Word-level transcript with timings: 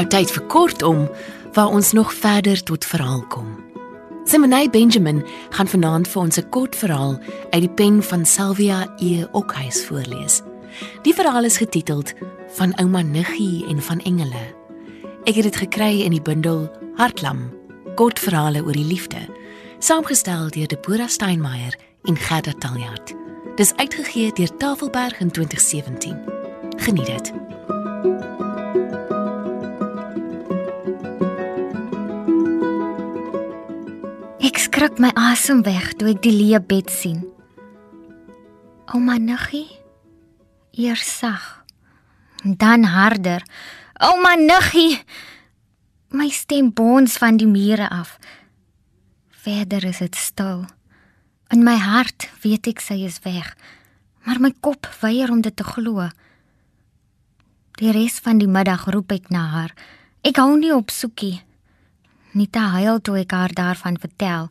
Nou 0.00 0.08
tyd 0.08 0.30
vir 0.32 0.44
kortom 0.48 1.00
waar 1.52 1.74
ons 1.76 1.90
nog 1.92 2.14
verder 2.16 2.62
tot 2.64 2.84
verhaal 2.88 3.20
kom. 3.28 3.48
Simonay 4.24 4.70
Benjamin 4.72 5.18
gaan 5.52 5.68
vanaand 5.68 6.08
vir 6.08 6.22
ons 6.22 6.38
'n 6.38 6.48
kort 6.48 6.76
verhaal 6.76 7.20
uit 7.50 7.60
die 7.60 7.74
pen 7.74 8.02
van 8.02 8.24
Sylvia 8.24 8.88
E. 8.96 9.26
Okhuis 9.32 9.84
voorlees. 9.84 10.40
Die 11.02 11.14
verhaal 11.14 11.44
is 11.44 11.56
getiteld 11.56 12.14
Van 12.56 12.72
ouma 12.80 13.02
Niggie 13.02 13.66
en 13.68 13.82
van 13.82 13.98
engele. 13.98 14.54
Ek 15.24 15.34
het 15.34 15.44
dit 15.44 15.56
gekry 15.56 16.00
in 16.00 16.10
die 16.10 16.22
bundel 16.22 16.70
Hartlam, 16.96 17.52
kort 17.94 18.18
verhale 18.18 18.64
oor 18.64 18.72
die 18.72 18.84
liefde, 18.84 19.28
saamgestel 19.78 20.48
deur 20.48 20.66
Deborah 20.66 21.08
Steinmeier 21.08 21.76
en 22.04 22.16
Gerda 22.16 22.52
Taljaard. 22.58 23.14
Dis 23.56 23.74
uitgegee 23.76 24.32
deur 24.32 24.56
Tafelberg 24.56 25.20
in 25.20 25.30
2017. 25.30 26.16
Geniet 26.76 27.06
dit. 27.06 27.32
Skrik 34.80 34.96
my 34.96 35.10
asem 35.12 35.58
weg 35.60 35.90
toe 36.00 36.06
ek 36.08 36.22
die 36.24 36.32
leë 36.32 36.56
bed 36.64 36.88
sien. 36.88 37.18
Ouma 38.96 39.18
Niggie, 39.20 39.66
eers 40.72 41.02
sag, 41.04 41.66
dan 42.40 42.86
harder. 42.88 43.44
Ouma 44.00 44.38
Niggie, 44.40 44.96
my 46.16 46.30
stem 46.32 46.70
bons 46.72 47.18
van 47.20 47.36
die 47.36 47.50
mure 47.50 47.90
af. 47.92 48.14
Verder 49.44 49.84
is 49.84 50.00
dit 50.00 50.16
stil. 50.16 50.64
In 51.52 51.60
my 51.60 51.76
hart 51.76 52.30
weet 52.40 52.72
ek 52.72 52.80
sy 52.80 53.02
is 53.04 53.20
weg, 53.28 53.52
maar 54.24 54.40
my 54.40 54.54
kop 54.64 54.88
weier 55.02 55.28
om 55.28 55.44
dit 55.44 55.60
te 55.60 55.68
glo. 55.74 56.08
Die 57.76 57.92
res 57.92 58.16
van 58.24 58.40
die 58.40 58.48
middag 58.48 58.88
roep 58.88 59.12
ek 59.12 59.28
na 59.28 59.44
haar. 59.58 59.76
Ek 60.24 60.40
hou 60.40 60.54
nie 60.56 60.72
op 60.72 60.88
soekie. 60.88 61.42
Nita 62.32 62.68
huil 62.76 63.00
toe 63.02 63.16
ek 63.24 63.32
haar 63.34 63.52
daarvan 63.52 63.96
vertel. 63.98 64.46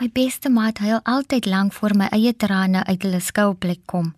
My 0.00 0.08
beste 0.12 0.50
maat 0.50 0.80
huil 0.82 0.98
altyd 1.06 1.46
lank 1.46 1.72
voor 1.72 1.94
my 1.94 2.08
eie 2.10 2.32
trane 2.34 2.82
uit 2.84 3.02
hulle 3.06 3.20
skuilplek 3.22 3.84
kom. 3.86 4.14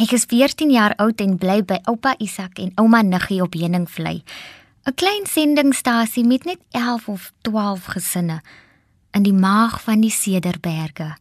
Ek 0.00 0.14
is 0.16 0.24
14 0.30 0.72
jaar 0.72 0.94
oud 0.96 1.20
en 1.20 1.36
bly 1.38 1.60
by 1.68 1.82
oupa 1.90 2.14
Isak 2.18 2.58
en 2.58 2.72
ouma 2.80 3.02
Niggie 3.04 3.42
op 3.44 3.52
Heuningvlei. 3.52 4.22
'n 4.86 4.94
Klein 4.94 5.26
sendingstasie 5.26 6.24
met 6.24 6.44
net 6.44 6.60
11 6.70 7.08
of 7.08 7.32
12 7.42 7.84
gesinne 7.84 8.40
in 9.12 9.22
die 9.22 9.32
maag 9.32 9.82
van 9.82 10.00
die 10.00 10.10
Cederberge. 10.10 11.16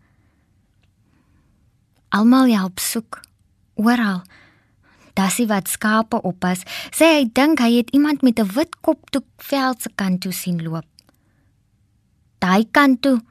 Almal 2.09 2.47
help 2.47 2.79
soek 2.79 3.19
oral. 3.75 4.23
Dasie 5.13 5.47
wat 5.47 5.67
skape 5.69 6.21
oppas, 6.21 6.63
sê 6.91 7.05
hy 7.19 7.25
dink 7.33 7.59
hy 7.59 7.77
het 7.77 7.89
iemand 7.93 8.21
met 8.21 8.39
'n 8.39 8.49
wit 8.55 8.81
kop 8.81 9.11
toe 9.11 9.23
veld 9.37 9.81
se 9.81 9.89
kant 9.95 10.21
toe 10.21 10.31
sien 10.31 10.63
loop. 10.63 10.85
Daai 12.39 12.65
kant 12.71 13.01
toe, 13.01 13.21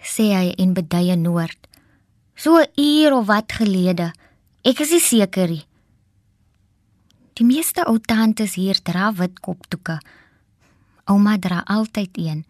sê 0.00 0.32
hy 0.32 0.54
in 0.56 0.74
beduie 0.74 1.16
noord. 1.16 1.58
So 2.36 2.58
'n 2.58 2.70
uur 2.76 3.12
of 3.12 3.26
wat 3.26 3.52
gelede. 3.52 4.12
Ek 4.62 4.80
is 4.80 5.08
seker 5.08 5.48
nie. 5.48 5.66
Die 7.34 7.44
meeste 7.44 7.84
ou 7.86 7.98
tantes 7.98 8.54
hier 8.54 8.78
dra 8.82 9.12
wit 9.12 9.40
kopdoeke. 9.40 9.98
Ouma 11.10 11.38
dra 11.38 11.62
altyd 11.66 12.10
een. 12.16 12.44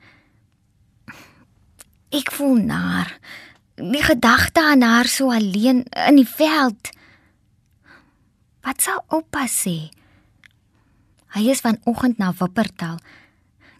Ek 2.13 2.31
voel 2.31 2.57
naar. 2.57 3.19
Die 3.75 4.03
gedagte 4.03 4.61
aan 4.63 4.83
haar 4.83 5.09
so 5.11 5.33
alleen 5.33 5.85
in 6.09 6.17
die 6.17 6.29
veld. 6.29 6.93
Wat 8.65 8.81
sou 8.81 8.97
oupa 9.13 9.45
sê? 9.45 9.93
Hy 11.37 11.43
is 11.53 11.61
vanoggend 11.61 12.17
na 12.17 12.31
Wuppertal. 12.33 12.97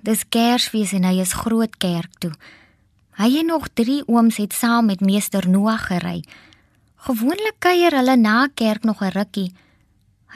Dis 0.05 0.27
Kersfees 0.29 0.93
en 0.93 1.07
hy 1.09 1.23
is 1.23 1.33
groot 1.33 1.73
kerk 1.81 2.13
toe. 2.21 2.35
Hy 3.17 3.31
en 3.41 3.49
nog 3.49 3.71
3 3.73 4.03
ooms 4.13 4.37
het 4.43 4.53
saam 4.53 4.91
met 4.93 5.01
meester 5.01 5.49
Noag 5.49 5.87
gery. 5.89 6.21
Gewoonlik 7.07 7.57
kuier 7.65 7.97
hulle 7.97 8.17
na 8.21 8.49
kerk 8.53 8.85
nog 8.85 9.01
'n 9.01 9.17
rukkie. 9.17 9.55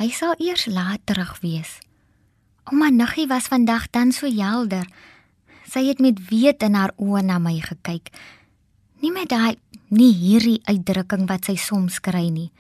Hy 0.01 0.09
sal 0.09 0.35
eers 0.39 0.65
laat 0.67 1.05
terug 1.05 1.41
wees. 1.41 1.81
Ouma 2.65 2.89
Niggie 2.89 3.29
was 3.29 3.49
vandag 3.53 3.91
dan 3.91 4.13
so 4.13 4.27
helder. 4.27 4.87
Sy 5.69 5.85
het 5.89 5.99
met 6.01 6.29
weet 6.31 6.63
in 6.63 6.75
haar 6.75 6.93
oë 6.97 7.23
na 7.23 7.39
my 7.39 7.61
gekyk. 7.61 8.09
Nie 9.01 9.13
met 9.13 9.29
daai 9.29 9.57
nie 9.89 10.13
hierdie 10.15 10.61
uitdrukking 10.65 11.29
wat 11.29 11.45
sy 11.45 11.57
soms 11.57 12.01
kry 12.01 12.29
nie. 12.29 12.51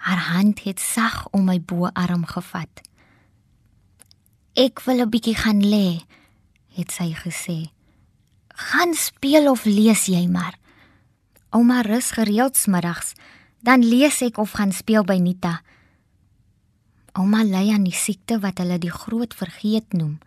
Haar 0.00 0.22
hand 0.32 0.62
het 0.64 0.80
sag 0.80 1.26
om 1.36 1.44
my 1.44 1.58
boarm 1.60 2.24
gevat. 2.24 2.80
Ek 4.56 4.80
wil 4.86 5.04
'n 5.04 5.10
bietjie 5.10 5.36
gaan 5.36 5.60
lê, 5.60 6.00
het 6.76 6.90
sy 6.90 7.12
gesê. 7.12 7.70
Gaan 8.48 8.94
speel 8.94 9.50
of 9.50 9.64
lees 9.64 10.06
jy 10.06 10.26
maar. 10.26 10.58
Ouma 11.50 11.80
rus 11.80 12.10
gereeld 12.10 12.56
smiddags, 12.56 13.12
dan 13.60 13.84
lees 13.84 14.22
ek 14.22 14.38
of 14.38 14.52
gaan 14.52 14.72
speel 14.72 15.04
by 15.04 15.18
Nita. 15.18 15.62
Ouma 17.12 17.42
ly 17.42 17.72
aan 17.72 17.84
die 17.84 17.96
siekte 17.96 18.38
wat 18.40 18.58
hulle 18.58 18.78
die 18.78 18.90
groot 18.90 19.34
vergeet 19.34 19.92
noem. 19.92 20.18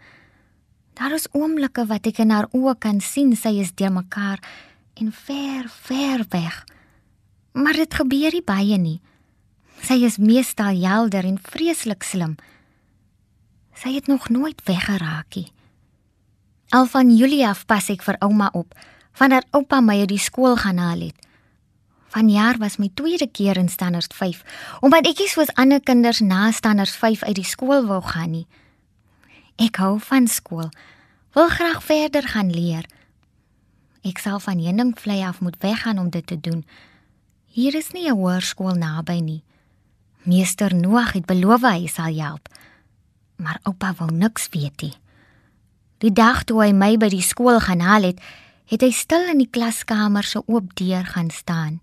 Daar 0.94 1.12
is 1.12 1.28
oomblikke 1.32 1.86
wat 1.86 2.06
ek 2.06 2.20
in 2.20 2.30
haar 2.30 2.48
oë 2.54 2.78
kan 2.78 3.00
sien 3.02 3.36
sy 3.36 3.60
is 3.64 3.74
deurmekaar 3.74 4.40
en 4.94 5.12
ver, 5.12 5.70
ver 5.70 6.26
weg. 6.30 6.66
Maar 7.52 7.74
dit 7.74 7.94
gebeur 7.94 8.32
nie 8.32 8.46
baie 8.46 8.78
nie. 8.78 9.02
Sy 9.84 10.00
is 10.08 10.16
meestal 10.18 10.80
helder 10.80 11.26
en 11.28 11.42
vreeslik 11.44 12.06
slim. 12.08 12.38
Sy 13.76 13.98
het 13.98 14.08
nog 14.08 14.30
nooit 14.32 14.62
weggeraak 14.64 15.36
nie. 15.36 15.50
Al 16.72 16.88
van 16.88 17.12
Julie 17.12 17.44
af 17.44 17.66
pas 17.68 17.90
ek 17.92 18.06
vir 18.06 18.16
ouma 18.24 18.48
op, 18.56 18.72
vandat 19.20 19.46
oupa 19.52 19.82
my 19.84 20.00
uit 20.06 20.14
die 20.14 20.22
skool 20.24 20.56
gaan 20.62 20.80
haal 20.80 21.04
het. 21.10 21.20
Vanjaar 22.16 22.62
was 22.62 22.80
my 22.80 22.90
tweede 22.94 23.28
keer 23.28 23.58
in 23.58 23.70
standaard 23.70 24.14
5, 24.14 24.42
omdat 24.82 25.10
ek 25.10 25.20
nie 25.20 25.30
soos 25.30 25.52
ander 25.60 25.84
kinders 25.84 26.24
na 26.24 26.52
standaard 26.56 26.96
5 26.96 27.28
uit 27.28 27.38
die 27.42 27.48
skool 27.48 27.84
wou 27.90 28.00
gaan 28.06 28.32
nie. 28.38 28.48
Ek 29.60 29.78
hou 29.84 29.98
van 30.00 30.32
skool. 30.32 30.70
Wil 31.36 31.50
graag 31.50 31.84
verder 31.84 32.28
gaan 32.28 32.54
leer. 32.54 32.86
Ek 34.06 34.22
sal 34.22 34.40
van 34.40 34.62
Heuningvlei 34.64 35.24
af 35.28 35.42
moet 35.42 35.58
weggaan 35.60 36.00
om 36.00 36.10
dit 36.10 36.26
te 36.28 36.40
doen. 36.40 36.64
Hier 37.52 37.76
is 37.76 37.92
nie 37.92 38.08
'n 38.08 38.16
hoërskool 38.16 38.78
naby 38.78 39.20
nie. 39.20 39.44
Meester 40.24 40.76
Noag 40.76 41.18
het 41.18 41.26
beloof 41.28 41.66
hy 41.68 41.88
sal 41.92 42.16
help. 42.16 42.48
Maar 43.36 43.60
oupa 43.68 43.92
wou 44.00 44.08
niks 44.12 44.48
weet 44.54 44.82
nie. 44.82 44.94
Die 46.00 46.12
dag 46.16 46.44
toe 46.48 46.62
hy 46.64 46.72
my 46.72 46.96
by 47.00 47.10
die 47.12 47.24
skool 47.24 47.60
gaan 47.64 47.84
haal 47.84 48.08
het, 48.08 48.22
het 48.72 48.84
hy 48.86 48.92
stil 48.96 49.28
in 49.34 49.42
die 49.44 49.52
klaskamer 49.52 50.24
se 50.24 50.40
oop 50.48 50.72
deur 50.80 51.04
gaan 51.12 51.32
staan. 51.32 51.82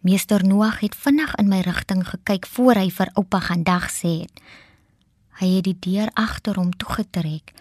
Meester 0.00 0.44
Noag 0.46 0.80
het 0.80 0.96
vinnig 0.96 1.34
in 1.36 1.48
my 1.52 1.60
rigting 1.66 2.06
gekyk 2.08 2.48
voor 2.56 2.80
hy 2.80 2.88
vir 2.94 3.12
oupa 3.20 3.40
gaan 3.50 3.64
dag 3.68 3.90
sê 3.92 4.22
het. 4.24 4.44
Hy 5.40 5.48
het 5.58 5.68
die 5.68 5.76
deur 5.76 6.08
agter 6.16 6.56
hom 6.56 6.72
toegetrek. 6.72 7.52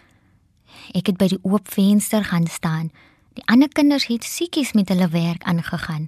Ek 0.95 1.11
het 1.11 1.19
by 1.19 1.27
die 1.33 1.41
oop 1.43 1.67
venster 1.67 2.23
gaan 2.23 2.47
staan. 2.47 2.93
Die 3.35 3.43
ander 3.51 3.67
kinders 3.67 4.07
het 4.07 4.23
siekies 4.23 4.71
met 4.71 4.87
hulle 4.93 5.09
werk 5.11 5.43
aangegaan. 5.43 6.07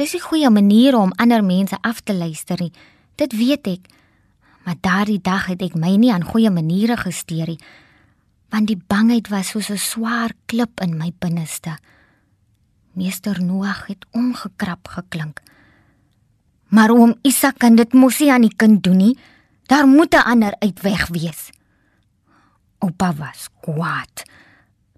Dis 0.00 0.14
'n 0.16 0.28
goeie 0.28 0.50
manier 0.50 0.96
om 0.96 1.12
ander 1.12 1.44
mense 1.44 1.76
af 1.80 2.00
te 2.00 2.14
luister 2.14 2.56
nie. 2.60 2.72
Dit 3.14 3.32
weet 3.36 3.66
ek. 3.66 3.84
Maar 4.64 4.74
daardie 4.80 5.20
dag 5.20 5.46
het 5.46 5.62
ek 5.62 5.74
my 5.74 5.96
nie 5.96 6.12
aan 6.12 6.24
goeie 6.24 6.50
maniere 6.50 6.96
gesteer 6.96 7.46
nie, 7.46 7.60
want 8.48 8.66
die 8.66 8.80
bangheid 8.86 9.28
was 9.28 9.48
soos 9.48 9.68
'n 9.68 9.76
swaar 9.76 10.32
klip 10.46 10.80
in 10.80 10.96
my 10.96 11.12
binneste. 11.18 11.76
Meester 12.92 13.42
Noag 13.42 13.86
het 13.86 14.06
omgekrap 14.10 14.88
geklink. 14.88 15.40
Maar 16.68 16.90
oom 16.90 17.14
Isak 17.22 17.58
kan 17.58 17.74
dit 17.74 17.92
mos 17.92 18.18
nie 18.18 18.32
aan 18.32 18.40
die 18.40 18.56
kind 18.56 18.82
doen 18.82 18.96
nie. 18.96 19.18
Daar 19.66 19.86
moet 19.86 20.14
'n 20.14 20.24
ander 20.24 20.54
uitweg 20.58 21.08
wees. 21.08 21.50
Oupa 22.78 23.14
was 23.14 23.48
kwaad. 23.60 24.22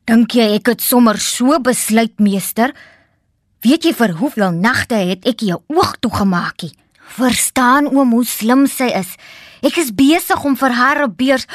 Dink 0.05 0.31
jy 0.31 0.55
ek 0.55 0.67
het 0.67 0.83
sommer 0.83 1.19
so 1.19 1.61
besluit, 1.61 2.19
meester? 2.19 2.75
Weet 3.63 3.85
jy 3.87 3.93
vir 3.95 4.17
hoeveel 4.19 4.57
nagte 4.59 4.99
het 4.99 5.27
ek 5.29 5.45
jou 5.47 5.61
oog 5.71 5.95
toegemaak? 6.03 6.65
Verstaan 7.15 7.87
oom 7.93 8.11
hoe 8.17 8.25
slim 8.27 8.65
sy 8.67 8.89
is. 8.99 9.13
Ek 9.63 9.77
is 9.79 9.93
besig 9.95 10.43
om 10.43 10.57
vir 10.59 10.75
haar 10.75 11.05
'n 11.07 11.15
beurs. 11.15 11.47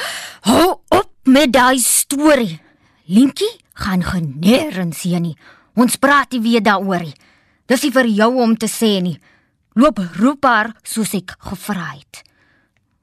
Hou 0.48 0.80
op 0.88 1.12
met 1.26 1.52
daai 1.52 1.80
storie. 1.80 2.62
Linkie 3.06 3.60
gaan 3.74 4.04
geneerens 4.04 5.02
hier 5.02 5.20
nie. 5.20 5.38
Ons 5.76 5.96
praat 5.96 6.32
nie 6.32 6.42
weer 6.42 6.64
daaroor 6.64 7.04
nie. 7.04 7.16
Dis 7.66 7.84
nie 7.84 7.92
vir 7.92 8.06
jou 8.08 8.42
om 8.42 8.58
te 8.58 8.68
sê 8.68 9.02
nie. 9.02 9.20
Loop 9.76 10.00
roep 10.16 10.46
haar 10.46 10.76
soos 10.84 11.14
ek 11.14 11.36
gevra 11.40 11.92
het. 11.92 12.24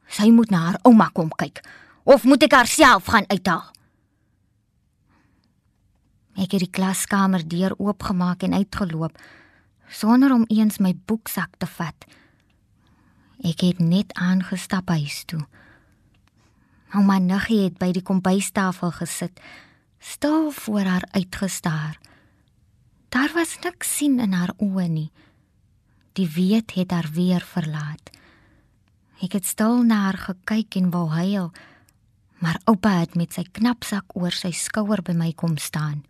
Sy 0.09 0.31
moet 0.31 0.51
na 0.51 0.59
haar 0.59 0.79
ouma 0.83 1.11
kom 1.13 1.29
kyk 1.29 1.61
of 2.05 2.25
moet 2.25 2.43
ek 2.43 2.53
haar 2.53 2.67
self 2.67 3.05
gaan 3.07 3.25
uithaal? 3.29 3.75
Ek 6.35 6.51
het 6.55 6.65
die 6.65 6.71
klaskamer 6.71 7.45
deur 7.47 7.75
oopgemaak 7.79 8.43
en 8.43 8.55
uitgeloop 8.55 9.19
sonder 9.89 10.33
om 10.33 10.45
eens 10.49 10.79
my 10.79 10.95
boeksak 11.07 11.59
te 11.59 11.67
vat. 11.67 12.07
Ek 13.45 13.61
het 13.61 13.79
net 13.79 14.15
aangestap 14.19 14.89
huis 14.89 15.23
toe. 15.29 15.43
Ouma 16.95 17.19
Nuggie 17.19 17.65
het 17.67 17.79
by 17.79 17.91
die 17.95 18.03
kombuistafel 18.03 18.93
gesit, 18.95 19.41
stil 19.99 20.51
voor 20.55 20.87
haar 20.89 21.07
uitgestaar. 21.11 21.99
Daar 23.15 23.31
was 23.35 23.59
niks 23.63 23.97
sien 23.97 24.19
in 24.21 24.33
haar 24.33 24.55
oë 24.59 24.89
nie. 24.89 25.11
Die 26.15 26.29
weet 26.31 26.75
het 26.75 26.91
haar 26.91 27.11
weer 27.15 27.43
verlaat. 27.43 28.11
Ek 29.23 29.35
het 29.39 29.47
stil 29.47 29.83
na 29.87 30.05
haar 30.09 30.19
gekyk 30.19 30.75
en 30.79 30.91
wou 30.91 31.09
huil, 31.11 31.53
maar 32.43 32.61
oupa 32.71 32.99
het 33.01 33.15
met 33.15 33.33
sy 33.35 33.47
knapsak 33.47 34.17
oor 34.19 34.35
sy 34.35 34.51
skouer 34.55 35.03
by 35.03 35.15
my 35.19 35.31
kom 35.33 35.57
staan. 35.59 36.03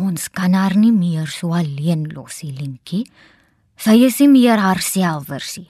Ons 0.00 0.30
kan 0.32 0.54
haar 0.56 0.72
nie 0.76 0.92
meer 0.92 1.28
so 1.28 1.52
alleen 1.52 2.06
los, 2.14 2.40
Linkie. 2.42 3.04
Sy 3.76 3.98
is 4.06 4.18
nie 4.22 4.30
meer 4.30 4.60
haarself 4.62 5.26
versie. 5.28 5.68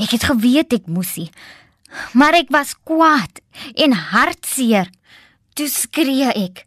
Ek 0.00 0.14
het 0.14 0.24
geweet 0.30 0.72
ek 0.72 0.86
moes 0.88 1.12
nie, 1.18 1.28
maar 2.16 2.36
ek 2.38 2.52
was 2.54 2.76
kwaad 2.86 3.42
en 3.74 3.92
hartseer. 3.92 4.88
Toe 5.58 5.66
skree 5.68 6.30
ek. 6.30 6.64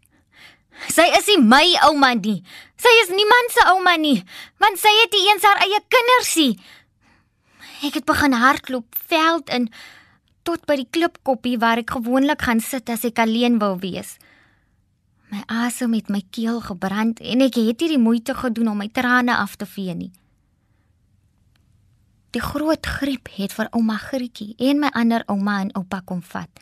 Sy 0.92 1.06
is 1.18 1.30
nie 1.32 1.40
my 1.40 1.64
ouma 1.88 2.12
nie. 2.20 2.42
Sy 2.78 2.92
is 3.06 3.14
niemand 3.16 3.56
se 3.56 3.64
ouma 3.72 3.96
nie, 3.98 4.20
want 4.60 4.82
sy 4.82 4.92
het 5.00 5.16
nie 5.16 5.24
eens 5.32 5.46
haar 5.48 5.64
eie 5.64 5.80
kinders 5.88 6.34
nie. 6.42 6.54
Ek 7.88 7.96
het 8.00 8.08
begin 8.08 8.36
hardloop 8.36 9.00
veld 9.08 9.50
in 9.56 9.70
tot 10.44 10.66
by 10.68 10.76
die 10.82 10.90
klipkoppie 10.92 11.56
waar 11.62 11.80
ek 11.80 11.96
gewoonlik 11.96 12.44
gaan 12.44 12.60
sit 12.60 12.92
as 12.92 13.08
ek 13.08 13.24
alleen 13.24 13.62
wil 13.64 13.80
wees. 13.80 14.18
My 15.34 15.42
asem 15.50 15.96
het 15.98 16.12
my 16.14 16.22
keel 16.30 16.60
gebrand 16.62 17.18
en 17.26 17.42
ek 17.42 17.56
het 17.58 17.80
nie 17.82 17.96
die 17.96 18.02
moeite 18.02 18.36
gedoen 18.38 18.68
om 18.70 18.78
my 18.78 18.86
trane 18.94 19.34
af 19.34 19.56
te 19.58 19.66
vee 19.66 19.96
nie. 19.98 20.12
Die 22.38 22.42
groot 22.42 22.86
griep 22.86 23.32
het 23.34 23.56
vir 23.58 23.72
ouma 23.74 23.96
Grietjie 23.98 24.54
en 24.70 24.84
my 24.84 24.92
ander 24.94 25.26
ouma 25.34 25.56
en 25.64 25.74
oupa 25.80 26.04
kom 26.06 26.22
vat. 26.22 26.62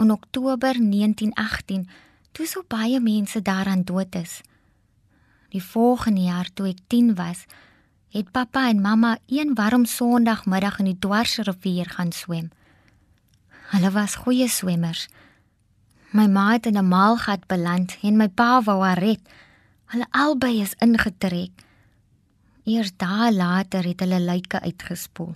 In 0.00 0.12
Oktober 0.12 0.76
1918, 0.76 1.88
toe 2.36 2.46
so 2.46 2.64
baie 2.68 3.00
mense 3.00 3.40
daaraan 3.40 3.86
dood 3.88 4.20
is. 4.20 4.42
Die 5.48 5.64
volgende 5.64 6.28
jaar 6.28 6.52
toe 6.52 6.74
ek 6.74 6.84
10 6.92 7.14
was, 7.16 7.46
het 8.12 8.32
pappa 8.36 8.68
en 8.68 8.84
mamma 8.84 9.16
een 9.32 9.56
warm 9.56 9.88
Sondagmiddag 9.88 10.82
in 10.84 10.92
die 10.92 10.98
Dwarsrivier 10.98 11.88
gaan 11.96 12.12
swem. 12.12 12.50
Hulle 13.72 13.90
was 13.96 14.20
goeie 14.26 14.48
swemmers. 14.48 15.08
My 16.14 16.28
ma 16.30 16.52
het 16.52 16.66
in 16.66 16.78
'n 16.78 16.88
maalgat 16.88 17.46
beland 17.46 17.98
en 18.02 18.16
my 18.16 18.28
pa 18.28 18.62
wou 18.62 18.82
haar 18.82 18.98
red. 18.98 19.20
Hulle 19.84 20.06
albei 20.10 20.60
is 20.60 20.74
ingetrek. 20.78 21.50
Eers 22.64 22.92
dae 22.96 23.32
later 23.32 23.84
het 23.84 24.00
hulle 24.00 24.20
lyke 24.20 24.60
uitgespoel. 24.60 25.34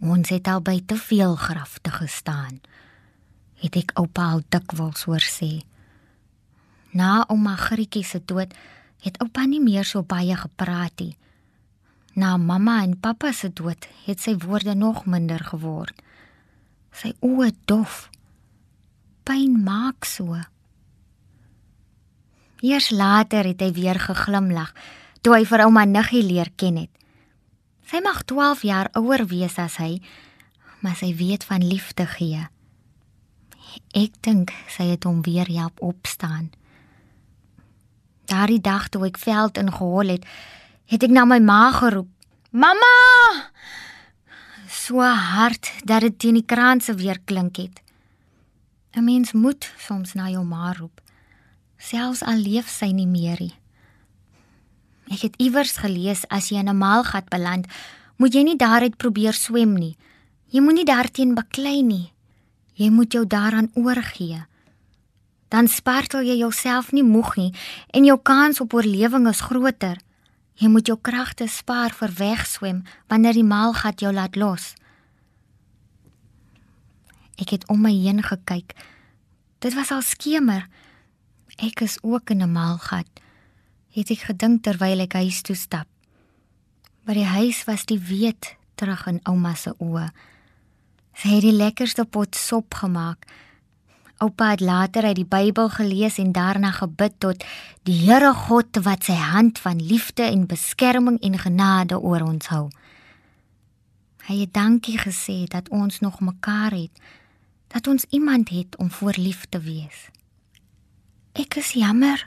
Ons 0.00 0.28
het 0.28 0.46
al 0.48 0.60
by 0.60 0.82
te 0.86 0.96
veel 0.96 1.34
grafte 1.36 1.90
gestaan. 1.90 2.60
Het 3.54 3.76
ek 3.76 3.90
oupa 3.94 4.30
al 4.30 4.42
dikwels 4.48 5.02
hoor 5.02 5.24
sê. 5.24 5.62
Na 6.90 7.24
ouma 7.28 7.56
Grietjie 7.56 8.04
se 8.04 8.22
dood 8.24 8.54
het 9.00 9.18
oupa 9.18 9.44
nie 9.44 9.60
meer 9.60 9.84
so 9.84 10.02
baie 10.02 10.36
gepraat 10.36 10.92
nie. 10.98 11.16
Na 12.12 12.36
mamma 12.36 12.82
en 12.82 13.00
pappa 13.00 13.32
se 13.32 13.52
dood 13.52 13.88
het 14.04 14.20
sy 14.20 14.36
woorde 14.36 14.74
nog 14.74 15.06
minder 15.06 15.44
geword. 15.44 16.02
Sy 16.92 17.14
oë 17.20 17.52
dof 17.64 18.10
pyn 19.30 19.60
maak 19.62 20.02
so. 20.08 20.34
Eers 22.66 22.90
later 22.90 23.46
het 23.46 23.60
hy 23.62 23.70
weer 23.76 23.98
geglimlag 24.02 24.72
toe 25.22 25.36
hy 25.36 25.44
vir 25.46 25.62
ouma 25.68 25.84
Niggie 25.86 26.24
leer 26.26 26.48
ken 26.58 26.80
het. 26.80 26.90
Sy 27.86 28.00
mag 28.02 28.24
12 28.26 28.64
jaar 28.66 28.88
ouer 28.98 29.22
wees 29.30 29.54
as 29.62 29.76
hy, 29.78 30.00
maar 30.82 30.96
sy 30.98 31.12
weet 31.14 31.44
van 31.46 31.62
liefde 31.62 32.08
gee. 32.10 32.40
Ek 33.94 34.16
dink 34.26 34.50
sy 34.72 34.88
het 34.90 35.06
hom 35.06 35.20
weer 35.22 35.46
help 35.52 35.78
opstaan. 35.84 36.48
Daardie 38.30 38.62
dag 38.62 38.88
toe 38.90 39.04
ek 39.06 39.20
veld 39.20 39.60
ingehol 39.62 40.16
het, 40.16 40.26
het 40.90 41.06
ek 41.06 41.14
na 41.14 41.26
my 41.28 41.38
ma 41.38 41.68
geroep. 41.76 42.10
Mamma! 42.50 42.96
So 44.66 45.04
hard 45.04 45.70
dat 45.86 46.02
dit 46.06 46.18
teen 46.18 46.40
die 46.40 46.46
kraanse 46.46 46.96
weer 46.98 47.22
klink 47.22 47.62
het. 47.62 47.78
'n 48.94 49.04
Mens 49.04 49.32
moet 49.32 49.72
soms 49.78 50.12
na 50.14 50.28
jou 50.30 50.44
ma 50.44 50.72
roep, 50.72 51.00
selfs 51.76 52.22
al 52.22 52.38
leef 52.38 52.68
sy 52.68 52.90
nie 52.90 53.06
meer 53.06 53.36
nie. 53.40 53.54
Ek 55.10 55.20
het 55.26 55.34
iewers 55.38 55.76
gelees 55.82 56.22
as 56.28 56.50
jy 56.50 56.58
in 56.58 56.68
'n 56.68 56.76
maalgat 56.76 57.28
beland, 57.28 57.66
moet 58.16 58.34
jy 58.34 58.42
nie 58.42 58.56
daaruit 58.56 58.96
probeer 58.96 59.32
swem 59.32 59.74
nie. 59.74 59.96
Jy 60.50 60.60
moenie 60.60 60.84
daarteen 60.84 61.34
baklei 61.34 61.82
nie. 61.82 62.12
Jy 62.74 62.90
moet 62.90 63.12
jou 63.12 63.26
daaraan 63.26 63.70
oorgee. 63.74 64.44
Dan 65.48 65.68
spartel 65.68 66.22
jy 66.22 66.36
jouself 66.36 66.92
nie 66.92 67.02
moeg 67.02 67.36
nie 67.36 67.54
en 67.90 68.04
jou 68.04 68.18
kans 68.22 68.60
op 68.60 68.74
oorlewing 68.74 69.28
is 69.28 69.40
groter. 69.40 69.98
Jy 70.54 70.68
moet 70.68 70.86
jou 70.86 70.98
kragte 71.00 71.48
spaar 71.48 71.90
vir 71.90 72.10
wegswem 72.18 72.82
wanneer 73.08 73.32
die 73.32 73.44
maalgat 73.44 74.00
jou 74.00 74.12
laat 74.12 74.36
los. 74.36 74.74
Ek 77.40 77.54
het 77.56 77.66
om 77.72 77.80
my 77.80 77.92
heen 77.92 78.22
gekyk. 78.22 78.74
Dit 79.58 79.74
was 79.74 79.90
al 79.90 80.04
skemer. 80.04 80.66
Ek 81.56 81.80
is 81.80 81.98
ook 82.02 82.30
in 82.30 82.42
'n 82.42 82.52
maalgat. 82.52 83.08
Het 83.90 84.10
ek 84.10 84.18
gedink 84.28 84.62
terwyl 84.62 85.00
ek 85.00 85.12
huis 85.12 85.42
toe 85.42 85.56
stap. 85.56 85.86
By 87.04 87.12
die 87.12 87.24
huis 87.24 87.64
was 87.64 87.84
die 87.84 87.98
weet 87.98 88.56
terug 88.74 89.06
in 89.06 89.20
ouma 89.22 89.54
se 89.54 89.74
oë. 89.78 90.08
Sy 91.14 91.28
het 91.28 91.42
die 91.42 91.56
lekkerste 91.56 92.04
pot 92.04 92.36
sop 92.36 92.74
gemaak. 92.74 93.26
Oupa 94.20 94.50
het 94.50 94.60
later 94.60 95.04
uit 95.04 95.16
die 95.16 95.24
Bybel 95.24 95.68
gelees 95.68 96.18
en 96.18 96.32
daarna 96.32 96.70
gebid 96.70 97.14
tot 97.18 97.44
die 97.82 97.96
Here 98.04 98.34
God 98.34 98.76
wat 98.84 99.04
sy 99.04 99.16
hand 99.16 99.58
van 99.58 99.80
liefde 99.80 100.22
en 100.22 100.46
beskerming 100.46 101.18
en 101.20 101.38
genade 101.38 102.00
oor 102.00 102.20
ons 102.22 102.46
hou. 102.46 102.68
Hy 104.28 104.40
het 104.40 104.52
dankie 104.52 104.98
gesê 104.98 105.44
dat 105.48 105.68
ons 105.68 106.00
nog 106.00 106.20
mekaar 106.20 106.70
het 106.70 107.00
dat 107.70 107.86
ons 107.86 108.04
iemand 108.10 108.48
het 108.48 108.76
om 108.76 108.90
voor 108.90 109.14
lief 109.16 109.46
te 109.48 109.60
wees. 109.62 110.08
Ek 111.38 111.54
is 111.54 111.72
jammer. 111.78 112.24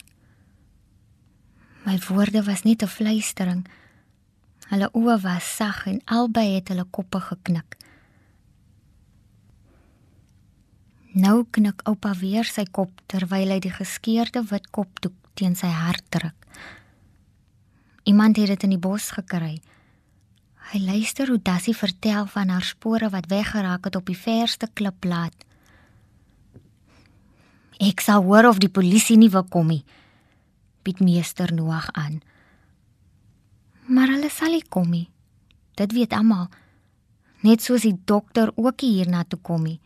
My 1.84 2.00
woorde 2.08 2.44
was 2.44 2.64
net 2.64 2.84
'n 2.84 2.88
fluistering. 2.88 3.68
Hulle 4.72 4.90
oë 4.94 5.20
was 5.22 5.56
sag 5.56 5.86
en 5.86 6.02
albei 6.06 6.56
het 6.56 6.68
hulle 6.68 6.86
koppe 6.90 7.20
geknik. 7.20 7.76
Nou 11.14 11.46
knik 11.52 11.82
oupa 11.84 12.14
weer 12.14 12.44
sy 12.44 12.64
kop 12.72 13.02
terwyl 13.06 13.52
hy 13.54 13.60
die 13.60 13.74
geskeurde 13.74 14.42
wit 14.50 14.70
kopdoek 14.72 15.14
teen 15.34 15.56
sy 15.56 15.68
hart 15.68 16.06
druk. 16.10 16.48
Iemand 18.04 18.38
het 18.38 18.48
dit 18.48 18.64
in 18.64 18.70
die 18.70 18.82
bos 18.82 19.12
gekry. 19.12 19.62
Hy 20.74 20.80
luister 20.82 21.30
hoe 21.30 21.38
Dassie 21.38 21.76
vertel 21.78 22.26
van 22.26 22.50
haar 22.50 22.66
spore 22.66 23.10
wat 23.14 23.28
weggeraak 23.30 23.86
het 23.86 23.96
op 23.96 24.08
die 24.10 24.18
verste 24.18 24.66
klipplaat. 24.74 25.36
Ek 27.78 28.02
sal 28.02 28.24
hoor 28.26 28.48
of 28.50 28.58
die 28.58 28.72
polisie 28.74 29.20
nie 29.22 29.30
wil 29.30 29.46
kom 29.46 29.70
nie. 29.70 29.84
Piet 30.82 30.98
meester 30.98 31.54
Noag 31.54 31.92
aan. 31.94 32.24
Maar 33.86 34.16
hulle 34.16 34.32
sal 34.34 34.56
nie 34.56 34.66
kom 34.66 34.90
nie. 34.90 35.12
Dit 35.78 35.94
weet 35.94 36.16
almal. 36.18 36.50
Net 37.46 37.62
soos 37.62 37.86
die 37.86 38.00
dokter 38.10 38.50
ook 38.56 38.82
hier 38.82 39.10
na 39.10 39.22
toe 39.30 39.38
kom 39.46 39.68
nie. 39.70 39.78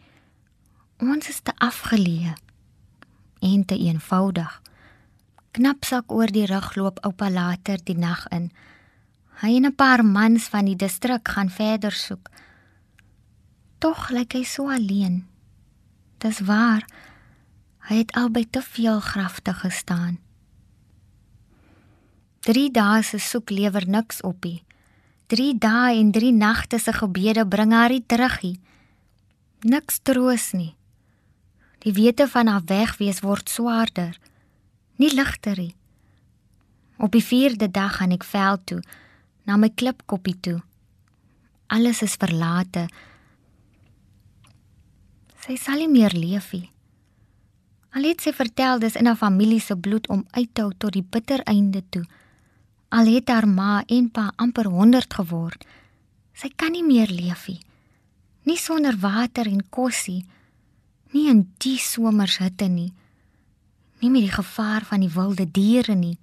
Ons 1.03 1.27
is 1.27 1.44
te 1.44 1.51
afgeleë 1.60 2.38
en 3.44 3.67
te 3.67 3.75
eenvoudig. 3.75 4.56
Knapsak 5.51 6.15
oor 6.15 6.32
die 6.32 6.48
rug 6.48 6.72
loop 6.79 7.03
oupa 7.03 7.27
later 7.27 7.84
die 7.84 8.00
nag 8.00 8.24
in. 8.32 8.48
Hy 9.38 9.56
en 9.56 9.65
'n 9.65 9.75
paar 9.75 10.06
mans 10.06 10.48
van 10.50 10.65
die 10.65 10.75
distrik 10.75 11.27
gaan 11.27 11.50
verder 11.50 11.91
soek. 11.91 12.29
Tog 13.77 14.10
lyk 14.10 14.34
hy 14.34 14.44
so 14.44 14.70
alleen. 14.70 15.27
Dis 16.17 16.39
waar. 16.39 16.86
Hy 17.88 17.96
het 17.96 18.12
al 18.17 18.29
by 18.29 18.46
te 18.50 18.62
veel 18.62 19.00
grafte 19.00 19.53
gestaan. 19.53 20.17
3 22.39 22.72
dae 22.72 23.03
se 23.03 23.20
soek 23.20 23.50
lewer 23.50 23.88
niks 23.88 24.22
op 24.22 24.44
nie. 24.44 24.63
3 25.27 25.58
dae 25.58 26.00
en 26.00 26.12
3 26.12 26.34
nagte 26.34 26.79
se 26.79 26.94
gebede 26.94 27.48
bring 27.48 27.72
haar 27.72 27.89
nie 27.89 28.03
terug 28.06 28.41
nie. 28.41 28.60
Niks 29.62 30.00
troos 30.00 30.51
nie. 30.51 30.75
Die 31.79 31.94
wete 31.94 32.27
van 32.27 32.48
haar 32.48 32.63
wegwees 32.65 33.20
word 33.20 33.50
swaarder, 33.50 34.17
nie 34.96 35.13
ligter 35.13 35.58
nie. 35.58 35.75
Op 36.98 37.12
die 37.12 37.24
4de 37.24 37.72
dag 37.72 37.98
gaan 37.98 38.12
ek 38.12 38.24
veld 38.24 38.65
toe 38.65 38.82
na 39.48 39.58
my 39.58 39.70
klipkoppie 39.72 40.36
toe. 40.44 40.60
Alles 41.72 42.04
is 42.04 42.16
verlate. 42.20 42.88
Sy 45.44 45.56
sal 45.60 45.80
nie 45.80 45.92
meer 45.92 46.16
leef 46.16 46.51
nie. 46.56 46.68
Al 47.96 48.06
het 48.10 48.22
sy 48.22 48.34
vertel 48.36 48.82
dis 48.84 48.98
in 49.00 49.08
haar 49.08 49.20
familie 49.20 49.62
se 49.63 49.75
bloed 49.80 50.10
om 50.13 50.25
uit 50.36 50.51
te 50.54 50.66
hou 50.66 50.74
tot 50.75 50.94
die 50.94 51.04
bitter 51.04 51.42
einde 51.48 51.82
toe. 51.89 52.04
Al 52.92 53.10
het 53.12 53.32
haar 53.32 53.48
ma 53.48 53.82
en 53.88 54.12
pa 54.12 54.30
amper 54.36 54.68
100 54.72 55.18
geword. 55.20 55.63
Sy 56.38 56.51
kan 56.56 56.75
nie 56.75 56.84
meer 56.86 57.10
leef 57.12 57.48
nie. 57.48 57.60
Nie 58.48 58.60
sonder 58.60 58.96
water 59.01 59.48
en 59.50 59.63
kosie. 59.70 60.22
Nie 61.12 61.30
in 61.32 61.48
die 61.63 61.77
somershitte 61.80 62.68
nie. 62.72 62.92
Nie 64.00 64.12
met 64.13 64.27
die 64.27 64.36
gevaar 64.36 64.86
van 64.86 65.01
die 65.04 65.12
wilde 65.12 65.48
diere 65.51 65.96
nie. 65.96 66.18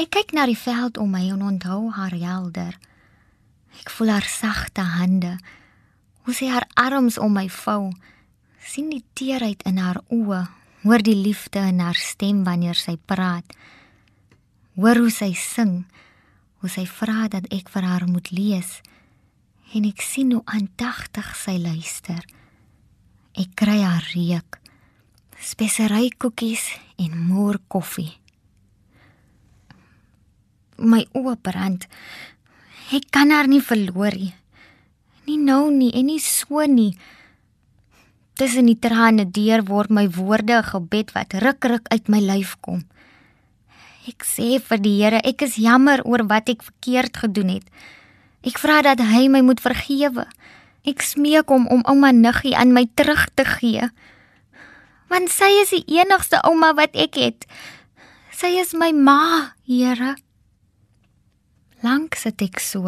Ek 0.00 0.08
kyk 0.14 0.32
na 0.32 0.46
die 0.48 0.56
veld 0.56 0.96
om 0.96 1.10
my 1.12 1.26
en 1.28 1.42
onthou 1.44 1.90
haar 1.92 2.14
helder. 2.16 2.78
Ek 3.80 3.90
voel 3.92 4.14
haar 4.14 4.28
sagte 4.28 4.84
hande. 4.96 5.36
Hoe 6.24 6.34
sy 6.36 6.48
haar 6.48 6.64
arms 6.78 7.18
om 7.18 7.34
my 7.36 7.48
vou. 7.48 7.92
sien 8.62 8.92
die 8.94 9.02
teerheid 9.18 9.62
in 9.66 9.76
haar 9.82 9.98
oë. 10.08 10.46
Hoor 10.82 11.02
die 11.02 11.18
liefde 11.18 11.58
in 11.66 11.80
haar 11.82 11.98
stem 11.98 12.44
wanneer 12.44 12.78
sy 12.78 12.94
praat. 12.96 13.44
Hoor 14.78 15.02
hoe 15.02 15.10
sy 15.10 15.32
sing. 15.34 15.84
Hoe 16.62 16.70
sy 16.70 16.86
vra 16.86 17.28
dat 17.28 17.50
ek 17.52 17.68
vir 17.68 17.82
haar 17.82 18.06
moet 18.06 18.30
lees. 18.30 18.80
En 19.74 19.84
ek 19.84 20.00
sien 20.00 20.32
hoe 20.32 20.42
aandagtig 20.46 21.34
sy 21.36 21.58
luister. 21.58 22.22
Ek 23.34 23.52
kry 23.58 23.82
haar 23.82 24.08
reuk. 24.14 24.60
Spesery 25.42 26.12
koekies 26.16 26.70
en 26.96 27.18
moer 27.26 27.58
koffie. 27.68 28.21
My 30.76 31.06
oë 31.12 31.36
brand. 31.42 31.86
Ek 32.92 33.10
kan 33.10 33.30
haar 33.30 33.48
nie 33.48 33.62
verloor 33.64 34.14
nie. 34.16 34.34
Nie 35.26 35.38
nou 35.38 35.70
nie 35.70 35.92
en 35.94 36.06
nie 36.06 36.20
so 36.20 36.64
nie. 36.66 36.96
Tussen 38.34 38.66
die 38.66 38.78
trane 38.80 39.26
deur 39.28 39.62
word 39.68 39.90
my 39.90 40.08
woorde 40.08 40.56
'n 40.58 40.70
gebed 40.72 41.12
wat 41.14 41.34
ruk 41.34 41.64
ruk 41.64 41.86
uit 41.88 42.08
my 42.08 42.20
lyf 42.20 42.56
kom. 42.60 42.82
Ek 44.08 44.24
sê 44.24 44.58
vir 44.58 44.78
die 44.82 44.98
Here, 44.98 45.20
ek 45.22 45.42
is 45.42 45.54
jammer 45.56 46.02
oor 46.04 46.26
wat 46.26 46.48
ek 46.48 46.62
verkeerd 46.62 47.16
gedoen 47.16 47.48
het. 47.48 47.66
Ek 48.42 48.58
vra 48.58 48.82
dat 48.82 48.98
hy 48.98 49.28
my 49.28 49.40
moet 49.46 49.60
vergewe. 49.62 50.26
Ek 50.82 51.02
smeek 51.02 51.46
hom 51.46 51.68
om 51.70 51.84
ouma 51.86 52.10
Nuggie 52.10 52.56
aan 52.58 52.72
my 52.74 52.88
terug 52.98 53.28
te 53.38 53.44
gee. 53.44 53.86
Want 55.06 55.30
sy 55.30 55.50
is 55.62 55.70
die 55.70 55.84
enigste 56.00 56.42
ouma 56.42 56.74
wat 56.74 56.96
ek 56.98 57.14
het. 57.14 57.46
Sy 58.34 58.58
is 58.58 58.74
my 58.74 58.90
ma, 58.90 59.54
Here. 59.62 60.16
Lank 61.82 62.14
sit 62.14 62.38
ek 62.44 62.60
so, 62.62 62.86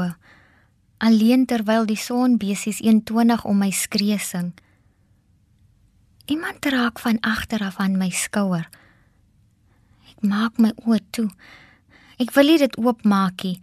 alleen 1.02 1.48
terwyl 1.50 1.82
die 1.88 1.98
son 1.98 2.36
besies 2.38 2.78
120 2.78 3.42
om 3.50 3.58
my 3.58 3.72
skree 3.74 4.20
sing. 4.22 4.52
Iemand 6.30 6.64
raak 6.70 7.02
van 7.02 7.18
agter 7.20 7.64
af 7.66 7.80
aan 7.82 7.98
my 7.98 8.08
skouer. 8.14 8.68
Ek 10.14 10.22
maak 10.22 10.62
my 10.62 10.70
oë 10.86 11.00
toe. 11.10 11.26
Ek 12.22 12.30
wil 12.38 12.52
nie 12.52 12.60
dit 12.62 12.78
oopmaakie. 12.78 13.58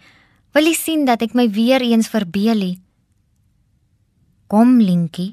Wil 0.51 0.67
jy 0.67 0.75
sien 0.75 1.07
dat 1.07 1.23
ek 1.23 1.31
my 1.37 1.47
weer 1.47 1.79
eens 1.79 2.11
verbeel 2.11 2.59
nie? 2.59 2.75
Kom, 4.51 4.81
Linkie. 4.83 5.31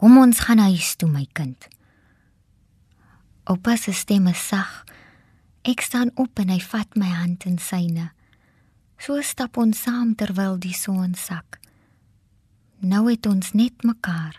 Kom 0.00 0.16
ons 0.18 0.40
gaan 0.40 0.64
huis 0.64 0.96
toe, 0.96 1.10
my 1.12 1.26
kind. 1.36 1.68
Oupa 3.44 3.76
se 3.76 3.92
stem 3.92 4.26
is 4.32 4.40
sag. 4.40 4.86
Ek 5.68 5.84
staan 5.84 6.10
op 6.16 6.40
en 6.40 6.48
hy 6.50 6.58
vat 6.64 6.96
my 6.96 7.12
hand 7.12 7.44
in 7.46 7.60
syne. 7.60 8.08
So 9.02 9.18
stap 9.26 9.58
ons 9.58 9.80
saam 9.82 10.12
terwyl 10.14 10.60
die 10.62 10.76
son 10.78 11.16
sak. 11.18 11.56
Nou 12.86 13.08
het 13.08 13.26
ons 13.26 13.48
net 13.58 13.82
mekaar. 13.82 14.36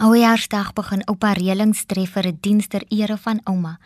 Oujaarsdag 0.00 0.70
begin 0.72 1.04
oupa 1.12 1.34
reëlings 1.36 1.84
tref 1.90 2.14
vir 2.16 2.28
'n 2.32 2.38
diens 2.40 2.68
ter 2.68 2.84
ere 2.88 3.18
van 3.18 3.40
ouma. 3.44 3.78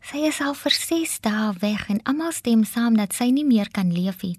Sy 0.00 0.24
is 0.24 0.40
al 0.40 0.54
vir 0.54 0.72
6 0.72 1.20
dae 1.20 1.52
weg 1.60 1.90
en 1.90 2.00
almal 2.04 2.32
stem 2.32 2.64
saam 2.64 2.96
dat 2.96 3.12
sy 3.12 3.28
nie 3.30 3.44
meer 3.44 3.68
kan 3.68 3.92
leef 3.92 4.22
nie. 4.22 4.38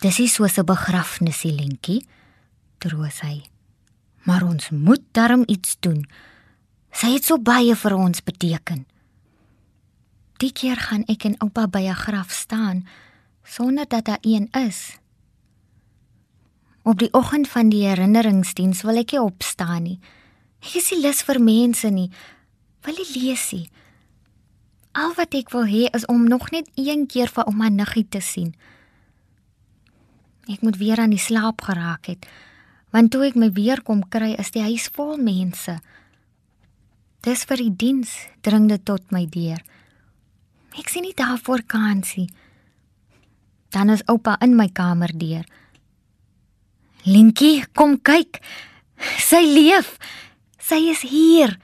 Dis 0.00 0.20
is 0.20 0.34
soos 0.34 0.58
'n 0.58 0.66
begrafnisie, 0.66 1.52
Lentjie, 1.52 2.06
troos 2.78 3.20
hy. 3.20 3.42
Maar 4.26 4.42
ons 4.42 4.70
moet 4.70 5.02
darm 5.12 5.44
iets 5.46 5.76
doen. 5.80 6.06
Sy 6.92 7.06
het 7.06 7.24
so 7.24 7.38
baie 7.38 7.74
vir 7.74 7.96
ons 7.96 8.20
beteken. 8.20 8.84
Die 10.38 10.52
keer 10.54 10.78
gaan 10.78 11.02
ek 11.10 11.24
en 11.26 11.34
oupa 11.42 11.66
by 11.66 11.82
'n 11.90 11.98
graf 11.98 12.30
staan 12.30 12.86
sonder 13.42 13.88
dat 13.88 14.04
daar 14.04 14.18
een 14.20 14.48
is. 14.52 14.98
Op 16.82 16.98
die 16.98 17.12
oggend 17.12 17.48
van 17.48 17.68
die 17.68 17.86
herinneringsdiens 17.86 18.82
wil 18.82 18.96
ek 18.96 19.12
nie 19.12 19.20
opstaan 19.20 19.82
nie. 19.82 19.98
Ek 20.60 20.74
is 20.74 20.90
nie 20.90 21.00
lus 21.00 21.22
vir 21.22 21.40
mense 21.40 21.90
nie. 21.90 22.10
Wil 22.82 22.94
nie 22.94 23.20
lees 23.20 23.52
nie. 23.52 23.70
Al 24.92 25.14
wat 25.14 25.34
ek 25.34 25.50
wil 25.50 25.66
hê 25.66 25.88
is 25.94 26.06
om 26.06 26.28
nog 26.28 26.50
net 26.50 26.70
een 26.74 27.06
keer 27.06 27.28
vir 27.28 27.44
ouma 27.44 27.68
Nuggie 27.68 28.08
te 28.08 28.20
sien. 28.20 28.54
Ek 30.48 30.62
moet 30.62 30.76
weer 30.76 30.98
aan 30.98 31.10
die 31.10 31.20
slaap 31.20 31.60
geraak 31.60 32.06
het, 32.06 32.26
want 32.90 33.10
toe 33.10 33.26
ek 33.26 33.36
my 33.36 33.50
weer 33.52 33.82
kom 33.82 34.08
kry, 34.08 34.32
is 34.38 34.50
die 34.50 34.62
huis 34.62 34.88
vol 34.88 35.16
mense. 35.16 35.78
Dis 37.20 37.44
vir 37.44 37.56
die 37.56 37.74
diens 37.76 38.14
dring 38.40 38.68
dit 38.68 38.84
tot 38.84 39.12
my 39.12 39.26
deur. 39.26 39.60
Ek 40.76 40.90
sien 40.92 41.06
nie 41.06 41.16
daarvoor 41.16 41.64
kansie. 41.66 42.28
Dan 43.72 43.90
is 43.92 44.04
oupa 44.08 44.36
in 44.44 44.56
my 44.56 44.68
kamer 44.68 45.12
deur. 45.16 45.46
Linkie, 47.08 47.64
kom 47.72 47.96
kyk. 48.02 48.40
Sy 49.22 49.40
leef. 49.46 49.96
Sy 50.58 50.82
is 50.92 51.04
hier. 51.08 51.54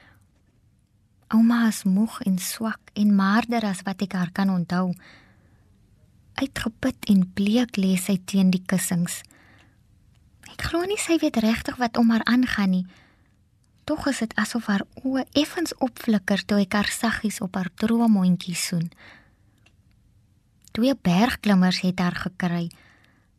Ouma 1.34 1.66
is 1.68 1.82
moeg 1.84 2.20
en 2.28 2.38
swak 2.38 2.92
en 2.94 3.14
maarder 3.16 3.64
as 3.66 3.82
wat 3.84 4.04
ek 4.06 4.14
haar 4.16 4.32
kan 4.32 4.52
onthou. 4.52 4.92
Uitgeput 6.40 7.08
en 7.10 7.24
bleek 7.36 7.76
lê 7.80 7.96
sy 8.00 8.16
teen 8.24 8.52
die 8.54 8.62
kussings. 8.62 9.22
Ek 10.52 10.68
glo 10.68 10.84
nie 10.86 11.00
sy 11.00 11.18
weet 11.22 11.40
regtig 11.42 11.80
wat 11.80 11.98
om 11.98 12.12
haar 12.14 12.24
aangaan 12.30 12.76
nie. 12.76 12.84
Tog 13.84 14.06
is 14.06 14.18
dit 14.18 14.34
asof 14.40 14.66
haar 14.66 14.82
oë 15.04 15.26
effens 15.36 15.74
opflikker 15.84 16.44
toe 16.48 16.62
ek 16.62 16.72
haar 16.72 16.88
saggies 16.88 17.40
op 17.44 17.56
haar 17.58 17.68
droomhondjie 17.76 18.56
soen. 18.56 18.88
Twee 20.72 20.94
bergklimmers 20.96 21.82
het 21.84 22.00
haar 22.00 22.16
gekry. 22.16 22.70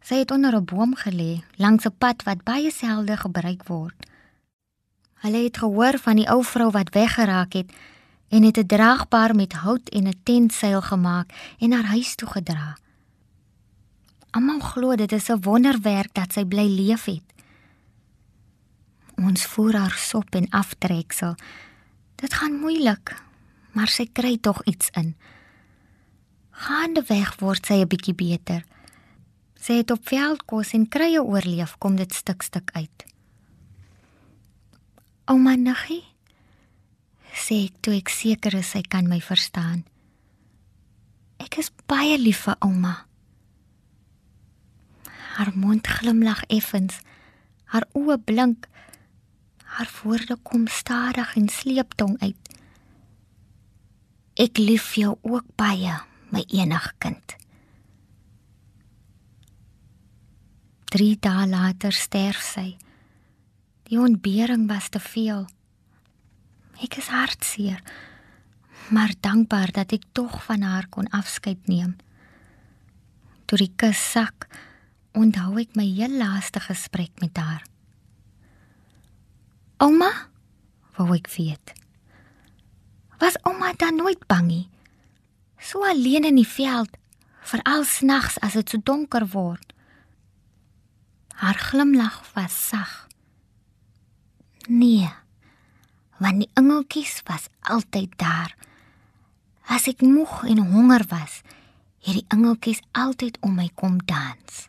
Sy 0.06 0.22
het 0.22 0.32
onder 0.32 0.56
'n 0.56 0.66
boom 0.66 0.94
gelê, 0.96 1.42
langs 1.58 1.86
'n 1.86 1.98
pad 1.98 2.24
wat 2.24 2.44
baie 2.44 2.72
selde 2.72 3.18
gebruik 3.18 3.68
word. 3.68 3.98
Hulle 5.25 5.44
het 5.44 5.58
gehoor 5.58 5.98
van 5.98 6.16
die 6.16 6.30
ou 6.30 6.44
vrou 6.44 6.70
wat 6.72 6.94
weggeraak 6.94 7.54
het 7.54 7.72
en 8.30 8.44
het 8.44 8.58
'n 8.58 8.66
draagbaar 8.66 9.36
met 9.36 9.54
hout 9.54 9.90
en 9.90 10.08
'n 10.08 10.20
tentseil 10.24 10.82
gemaak 10.82 11.34
en 11.60 11.72
haar 11.72 11.86
huis 11.86 12.16
toe 12.16 12.30
gedra. 12.30 12.78
Almal 14.32 14.60
glo 14.60 14.96
dit 14.96 15.12
is 15.12 15.30
'n 15.30 15.42
wonderwerk 15.42 16.14
dat 16.14 16.34
sy 16.34 16.46
bly 16.46 16.68
leef 16.68 17.06
het. 17.06 17.35
Ons 19.22 19.45
voer 19.53 19.77
haar 19.79 19.95
sop 19.95 20.36
en 20.36 20.50
aftreksel. 20.50 21.36
Dit 22.19 22.34
gaan 22.34 22.60
moeilik, 22.60 23.15
maar 23.72 23.91
sy 23.91 24.07
kry 24.12 24.38
tog 24.38 24.63
iets 24.67 24.91
in. 25.00 25.15
Gaande 26.51 27.03
weg 27.07 27.36
word 27.39 27.65
sy 27.65 27.81
'n 27.84 27.88
bietjie 27.88 28.15
beter. 28.15 28.63
Sy 29.60 29.74
het 29.81 29.91
op 29.91 30.07
veldkos 30.07 30.74
en 30.74 30.88
krye 30.88 31.24
oorleef, 31.24 31.77
kom 31.77 31.95
dit 31.95 32.13
stuk 32.13 32.41
stuk 32.41 32.69
uit. 32.74 33.05
Ouma 35.25 35.55
Nuggie 35.55 36.03
sê 37.34 37.65
ek 37.65 37.81
toe 37.81 37.95
ek 37.98 38.10
seker 38.10 38.55
is 38.55 38.69
sy 38.72 38.81
kan 38.81 39.07
my 39.07 39.19
verstaan. 39.19 39.84
Ek 41.41 41.57
is 41.57 41.72
baie 41.89 42.17
lief 42.17 42.45
vir 42.45 42.55
ouma. 42.60 43.07
Haar 45.36 45.51
mond 45.55 45.88
glimlag 45.88 46.43
effens. 46.48 47.01
Haar 47.74 47.88
oë 47.98 48.17
blink. 48.24 48.69
Haar 49.75 49.89
woorde 50.03 50.38
kom 50.39 50.67
stadig 50.67 51.36
en 51.36 51.50
sleeptong 51.51 52.15
uit. 52.22 52.51
Ek 54.39 54.58
lief 54.58 54.94
jou 54.96 55.17
ook 55.22 55.50
baie, 55.60 55.98
my 56.32 56.44
enige 56.48 56.94
kind. 57.03 57.36
3 60.96 61.17
dae 61.20 61.44
later 61.51 61.91
sterf 61.91 62.39
sy. 62.39 62.77
Die 63.91 64.00
ontbering 64.00 64.63
was 64.72 64.88
te 64.88 65.03
veel. 65.03 65.44
Ek 66.79 66.96
is 67.03 67.12
hartseer, 67.12 67.84
maar 68.96 69.12
dankbaar 69.20 69.75
dat 69.75 69.91
ek 69.91 70.08
tog 70.15 70.39
van 70.48 70.63
haar 70.63 70.88
kon 70.88 71.12
afskeid 71.12 71.67
neem. 71.67 71.98
Toe 73.44 73.60
die 73.60 73.74
kus 73.75 74.00
sak, 74.00 74.48
onthou 75.12 75.58
ek 75.60 75.75
my 75.75 75.91
heel 76.00 76.15
laaste 76.15 76.63
gesprek 76.63 77.12
met 77.20 77.36
haar. 77.36 77.67
Ouma, 79.86 80.10
wou 80.98 81.12
ek 81.13 81.27
weet. 81.36 81.75
Was 83.22 83.36
ouma 83.46 83.70
dan 83.77 84.00
nooit 84.01 84.24
bang 84.25 84.48
nie? 84.48 84.63
So 85.62 85.86
alleen 85.86 86.25
in 86.25 86.39
die 86.39 86.48
veld, 86.48 86.98
veral 87.46 87.86
snags 87.86 88.39
as 88.42 88.58
dit 88.58 88.74
so 88.74 88.82
donker 88.82 89.27
word. 89.36 89.75
Haar 91.38 91.60
glimlag 91.68 92.18
was 92.34 92.56
sag. 92.70 93.06
Nee. 94.65 95.12
Want 96.18 96.42
die 96.42 96.50
engeltjies 96.58 97.20
was 97.30 97.46
altyd 97.62 98.18
daar. 98.18 98.56
As 99.70 99.86
ek 99.92 100.01
moeg 100.01 100.48
en 100.50 100.65
honger 100.72 101.06
was, 101.13 101.44
het 102.01 102.24
die 102.24 102.30
engeltjies 102.34 102.82
altyd 102.98 103.38
om 103.46 103.60
my 103.60 103.70
kom 103.77 104.00
dans. 104.10 104.65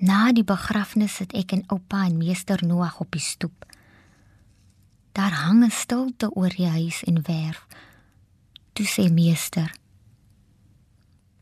Na 0.00 0.30
die 0.32 0.44
begrafnis 0.48 1.18
sit 1.20 1.34
ek 1.36 1.52
en 1.52 1.66
oupa 1.68 2.06
en 2.08 2.16
meester 2.16 2.62
Noag 2.64 3.02
op 3.04 3.10
die 3.12 3.20
stoep. 3.20 3.66
Daar 5.12 5.34
hang 5.44 5.64
'n 5.64 5.70
stilte 5.70 6.30
oor 6.32 6.48
die 6.48 6.68
huis 6.68 7.04
en 7.04 7.22
werf. 7.22 7.66
Toe 8.72 8.86
sê 8.86 9.12
meester: 9.12 9.74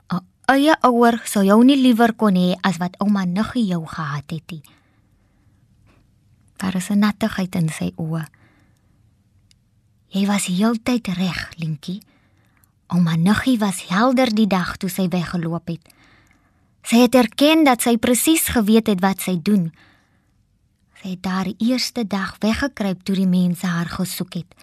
"O, 0.08 0.18
eie 0.44 0.76
ouer 0.80 1.22
sou 1.24 1.44
jou 1.44 1.64
nie 1.64 1.76
liewer 1.76 2.14
kon 2.14 2.34
hê 2.34 2.56
as 2.60 2.76
wat 2.76 2.98
ouma 2.98 3.24
Nuggie 3.24 3.66
jou 3.66 3.86
gehad 3.86 4.30
het 4.30 4.50
nie." 4.50 4.62
Daar 6.56 6.74
is 6.74 6.90
'n 6.90 6.98
nattigheid 6.98 7.54
in 7.54 7.68
sy 7.68 7.92
oë. 7.96 8.26
Jy 10.08 10.26
was 10.26 10.46
heeltyd 10.46 11.06
reg, 11.06 11.50
Linkie. 11.56 12.02
Ouma 12.86 13.16
Nuggie 13.16 13.58
was 13.58 13.86
helder 13.88 14.34
die 14.34 14.46
dag 14.46 14.76
toe 14.76 14.88
sy 14.88 15.08
weggeloop 15.08 15.68
het. 15.68 15.94
Sy 16.88 17.02
het 17.02 17.16
erken 17.20 17.66
dat 17.66 17.82
sy 17.84 17.98
presies 18.00 18.46
geweet 18.48 18.86
het 18.88 19.02
wat 19.04 19.20
sy 19.20 19.34
doen. 19.44 19.66
Sy 20.96 21.10
het 21.12 21.22
daar 21.26 21.50
eerste 21.60 22.06
dag 22.08 22.38
weggekruip 22.40 23.02
toe 23.04 23.16
die 23.18 23.28
mense 23.28 23.68
haar 23.68 23.90
gesoek 23.92 24.38
het. 24.40 24.54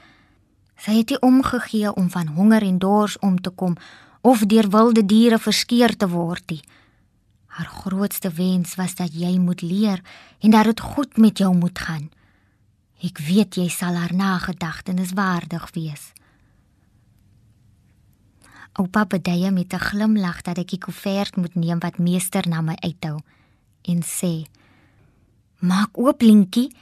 Sy 0.82 0.98
het 0.98 1.14
nie 1.14 1.20
omgegee 1.22 1.94
om 1.94 2.10
van 2.10 2.34
honger 2.34 2.66
en 2.66 2.80
dors 2.82 3.20
om 3.22 3.38
te 3.38 3.54
kom 3.54 3.78
of 4.26 4.42
deur 4.50 4.72
wilde 4.74 5.06
diere 5.06 5.38
verskeer 5.38 5.94
te 5.94 6.10
word 6.10 6.50
nie. 6.50 6.64
Haar 7.46 7.70
grootste 7.70 8.34
wens 8.34 8.74
was 8.76 8.98
dat 8.98 9.14
jy 9.14 9.38
moet 9.38 9.62
leer 9.62 10.02
en 10.42 10.58
dat 10.58 10.66
dit 10.66 10.82
goed 10.82 11.22
met 11.22 11.38
jou 11.38 11.54
moet 11.54 11.78
gaan. 11.80 12.10
Ek 13.06 13.22
weet 13.22 13.62
jy 13.62 13.70
sal 13.70 14.02
haar 14.02 14.18
nagedagtenis 14.18 15.14
waardig 15.14 15.70
wees. 15.78 16.10
Oupa 18.76 19.06
bedaie 19.06 19.52
met 19.52 19.74
'n 19.74 19.80
glimlag 19.80 20.42
dat 20.42 20.58
ek 20.58 20.70
die 20.70 20.80
koevert 20.80 21.36
moet 21.36 21.56
neem 21.56 21.80
wat 21.80 21.98
meester 21.98 22.48
na 22.48 22.62
my 22.62 22.76
uithou 22.84 23.20
en 23.82 24.02
sê: 24.04 24.46
"Maak 25.60 25.98
oop, 25.98 26.22
Linkie. 26.22 26.76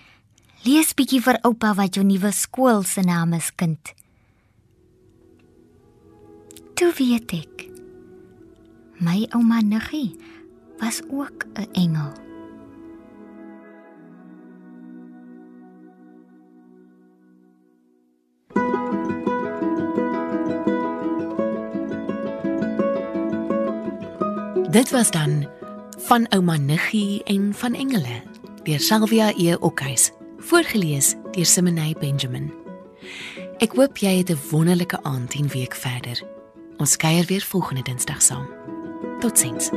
Lees 0.63 0.93
bietjie 0.93 1.21
vir 1.21 1.39
oupa 1.41 1.73
wat 1.73 1.95
jou 1.95 2.05
nuwe 2.05 2.31
skool 2.31 2.83
se 2.83 3.01
naam 3.01 3.33
is, 3.33 3.51
kind." 3.55 3.93
Toe 6.73 6.93
weet 6.97 7.31
ek. 7.33 7.69
My 8.99 9.27
ouma 9.29 9.61
Niggie 9.61 10.17
was 10.79 11.01
ook 11.09 11.45
'n 11.53 11.67
engel. 11.73 12.32
Dit 24.73 24.89
was 24.89 25.11
dan 25.11 25.49
van 25.97 26.25
ouma 26.29 26.57
Niggie 26.57 27.23
en 27.23 27.53
van 27.53 27.73
engele 27.73 28.21
deur 28.63 28.79
Salvia 28.79 29.33
E 29.37 29.55
Okhuis 29.55 30.11
voorgeles 30.37 31.13
deur 31.31 31.45
Simonay 31.45 31.93
Benjamin. 31.99 32.53
Ek 33.57 33.75
hoop 33.77 33.97
jy 33.97 34.17
het 34.17 34.29
'n 34.29 34.39
wonderlike 34.49 35.03
aand 35.03 35.33
en 35.33 35.47
week 35.47 35.75
verder. 35.75 36.23
Ons 36.77 36.97
kuier 36.97 37.25
weer 37.25 37.41
volgende 37.41 37.81
Dinsdag 37.81 38.21
saam. 38.21 38.49
Totsiens. 39.19 39.69